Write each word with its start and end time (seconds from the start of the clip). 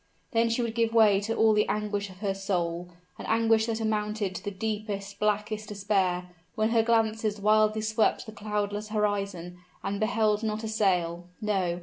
Then 0.31 0.49
she 0.49 0.63
would 0.63 0.73
give 0.73 0.95
way 0.95 1.19
to 1.19 1.35
all 1.35 1.53
the 1.53 1.67
anguish 1.69 2.09
of 2.09 2.21
her 2.21 2.33
soul 2.33 2.89
an 3.19 3.27
anguish 3.27 3.67
that 3.67 3.79
amounted 3.79 4.33
to 4.33 4.43
the 4.43 4.49
deepest, 4.49 5.19
blackest 5.19 5.69
despair, 5.69 6.27
when 6.55 6.69
her 6.71 6.81
glances 6.81 7.39
wildly 7.39 7.81
swept 7.81 8.25
the 8.25 8.31
cloudless 8.31 8.87
horizon, 8.87 9.59
and 9.83 9.99
beheld 9.99 10.41
not 10.41 10.63
a 10.63 10.67
sail 10.67 11.27
no! 11.39 11.79